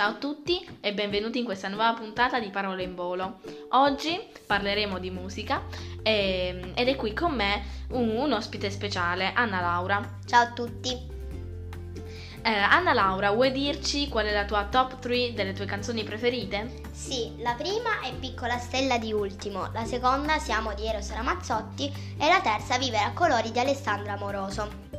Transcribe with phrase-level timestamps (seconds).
[0.00, 3.40] Ciao a tutti e benvenuti in questa nuova puntata di Parole in Volo.
[3.72, 5.64] Oggi parleremo di musica
[6.02, 10.20] e, ed è qui con me un, un, ospite speciale, Anna Laura.
[10.24, 10.88] Ciao a tutti.
[12.42, 16.80] Eh, Anna Laura, vuoi dirci qual è la tua top 3 delle tue canzoni preferite?
[16.92, 22.26] Sì, la prima è Piccola Stella di Ultimo, la seconda Siamo di Eros Ramazzotti e
[22.26, 24.89] la terza Vivere a colori di Alessandra Moroso.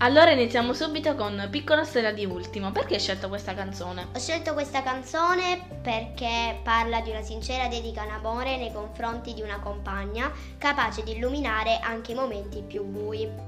[0.00, 2.70] Allora iniziamo subito con Piccola Stella di Ultimo.
[2.70, 4.06] Perché hai scelto questa canzone?
[4.14, 9.58] Ho scelto questa canzone perché parla di una sincera dedica d'amore nei confronti di una
[9.58, 13.47] compagna, capace di illuminare anche i momenti più bui.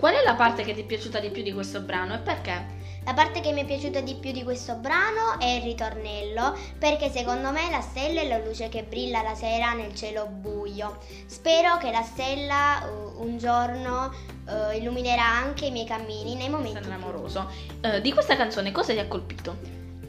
[0.00, 2.78] Qual è la parte che ti è piaciuta di più di questo brano e perché?
[3.04, 7.10] La parte che mi è piaciuta di più di questo brano è il ritornello, perché
[7.10, 11.00] secondo me la stella è la luce che brilla la sera nel cielo buio.
[11.26, 14.10] Spero che la stella uh, un giorno
[14.46, 17.50] uh, illuminerà anche i miei cammini nei momenti più amoroso.
[17.82, 19.58] Uh, di questa canzone cosa ti ha colpito?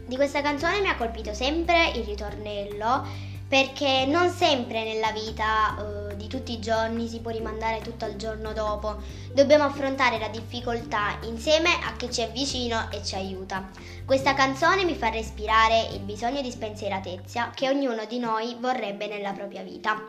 [0.06, 3.06] Di questa canzone mi ha colpito sempre il ritornello,
[3.46, 5.76] perché non sempre nella vita
[6.22, 9.02] di tutti i giorni si può rimandare tutto al giorno dopo.
[9.34, 13.70] Dobbiamo affrontare la difficoltà insieme a chi ci è vicino e ci aiuta.
[14.06, 19.32] Questa canzone mi fa respirare il bisogno di spensieratezza che ognuno di noi vorrebbe nella
[19.32, 20.00] propria vita.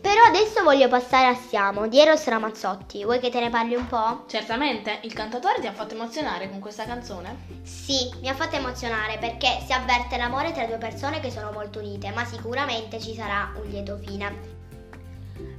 [0.00, 3.02] Però adesso voglio passare a Siamo di Eros Ramazzotti.
[3.02, 4.22] Vuoi che te ne parli un po'?
[4.28, 7.62] Certamente, il cantatore ti ha fatto emozionare con questa canzone?
[7.64, 11.80] Sì, mi ha fatto emozionare perché si avverte l'amore tra due persone che sono molto
[11.80, 14.65] unite, ma sicuramente ci sarà un lieto fine.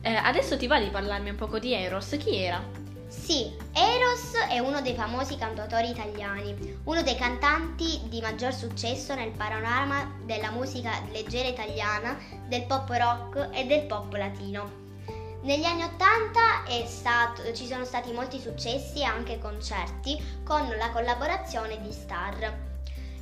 [0.02, 2.86] Eh, adesso ti va di parlarmi un poco di Eros, chi era?
[3.08, 9.31] Sì, Eros è uno dei famosi cantautori italiani, uno dei cantanti di maggior successo nel
[9.31, 12.17] panorama della musica leggera italiana,
[12.48, 14.86] del pop rock e del pop latino.
[15.44, 16.64] Negli anni Ottanta
[17.53, 22.66] ci sono stati molti successi e anche concerti con la collaborazione di star.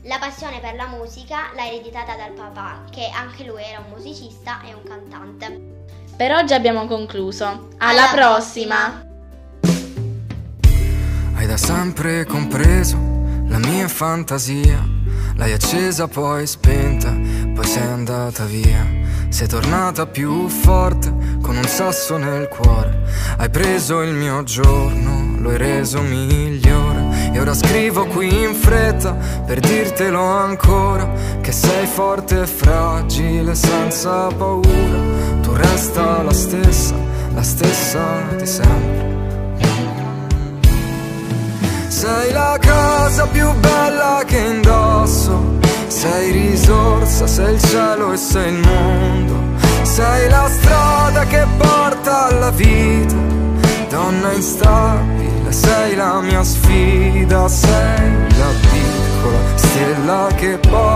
[0.03, 4.63] La passione per la musica l'ha ereditata dal papà, che anche lui era un musicista
[4.63, 5.75] e un cantante.
[6.17, 7.67] Per oggi abbiamo concluso.
[7.77, 9.03] Alla, Alla prossima.
[9.61, 10.13] prossima!
[11.35, 12.95] Hai da sempre compreso
[13.47, 14.81] la mia fantasia.
[15.35, 17.11] L'hai accesa poi spenta,
[17.53, 18.87] poi sei andata via.
[19.27, 23.03] Sei tornata più forte con un sasso nel cuore.
[23.37, 26.94] Hai preso il mio giorno, lo hai reso migliore.
[27.35, 29.13] E ora scrivo qui in fretta
[29.46, 35.25] per dirtelo ancora che sei forte e fragile senza paura.
[35.56, 36.95] Resta la stessa,
[37.34, 38.01] la stessa
[38.38, 39.16] di sempre.
[41.88, 48.59] Sei la cosa più bella che indosso, sei risorsa, sei il cielo e sei il
[48.59, 49.34] mondo,
[49.84, 53.16] sei la strada che porta alla vita,
[53.90, 60.94] donna instabile, sei la mia sfida, sei la piccola stella che porta